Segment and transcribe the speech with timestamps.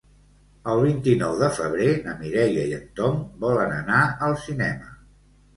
[0.71, 4.91] El vint-i-nou de febrer na Mireia i en Tom volen anar al cinema.